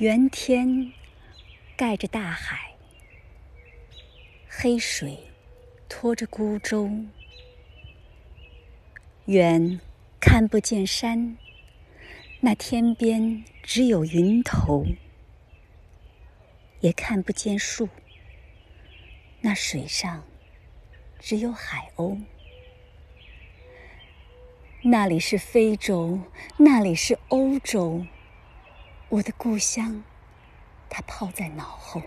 [0.00, 0.94] 圆天
[1.76, 2.72] 盖着大海，
[4.48, 5.18] 黑水
[5.90, 6.90] 拖着孤舟，
[9.26, 9.78] 远
[10.18, 11.36] 看不见山，
[12.40, 14.86] 那天边只有云头；
[16.80, 17.86] 也看不见树，
[19.42, 20.24] 那水上
[21.18, 22.18] 只有海鸥。
[24.82, 26.20] 那里是非洲，
[26.56, 28.06] 那里是欧洲，
[29.10, 30.04] 我的故乡，
[30.88, 32.00] 它抛在脑后。